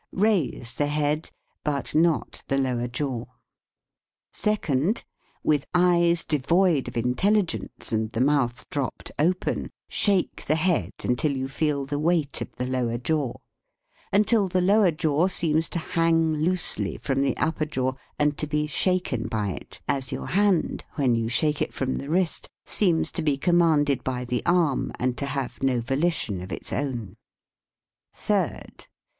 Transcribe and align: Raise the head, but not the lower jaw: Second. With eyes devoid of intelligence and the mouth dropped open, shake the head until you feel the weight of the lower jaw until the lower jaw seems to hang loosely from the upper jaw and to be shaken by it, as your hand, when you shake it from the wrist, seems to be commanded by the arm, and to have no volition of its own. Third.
Raise 0.13 0.73
the 0.73 0.87
head, 0.87 1.29
but 1.63 1.93
not 1.93 2.41
the 2.47 2.57
lower 2.57 2.87
jaw: 2.87 3.25
Second. 4.33 5.03
With 5.43 5.67
eyes 5.75 6.23
devoid 6.23 6.87
of 6.87 6.97
intelligence 6.97 7.91
and 7.91 8.11
the 8.11 8.19
mouth 8.19 8.67
dropped 8.71 9.11
open, 9.19 9.69
shake 9.87 10.43
the 10.45 10.55
head 10.55 10.89
until 11.03 11.37
you 11.37 11.47
feel 11.47 11.85
the 11.85 11.99
weight 11.99 12.41
of 12.41 12.49
the 12.55 12.65
lower 12.65 12.97
jaw 12.97 13.35
until 14.11 14.47
the 14.47 14.59
lower 14.59 14.89
jaw 14.89 15.27
seems 15.27 15.69
to 15.69 15.77
hang 15.77 16.33
loosely 16.33 16.97
from 16.97 17.21
the 17.21 17.37
upper 17.37 17.67
jaw 17.67 17.91
and 18.17 18.39
to 18.39 18.47
be 18.47 18.65
shaken 18.65 19.27
by 19.27 19.49
it, 19.51 19.81
as 19.87 20.11
your 20.11 20.29
hand, 20.33 20.83
when 20.95 21.13
you 21.13 21.29
shake 21.29 21.61
it 21.61 21.75
from 21.75 21.97
the 21.99 22.09
wrist, 22.09 22.49
seems 22.65 23.11
to 23.11 23.21
be 23.21 23.37
commanded 23.37 24.03
by 24.03 24.25
the 24.25 24.43
arm, 24.47 24.91
and 24.97 25.15
to 25.19 25.27
have 25.27 25.61
no 25.61 25.79
volition 25.79 26.41
of 26.41 26.51
its 26.51 26.73
own. 26.73 27.17
Third. 28.15 28.87